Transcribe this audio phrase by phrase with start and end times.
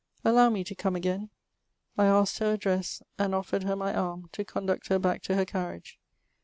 [0.25, 1.29] Allow me to come again."
[1.95, 5.45] I asked her address, and offered her my arm, to conduct her back to her
[5.45, 5.99] carriage.